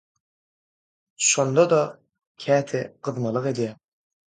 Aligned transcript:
Şonda-da 1.29 1.83
käte 2.47 2.85
gyzmalyk 3.07 3.51
edýäň 3.57 3.83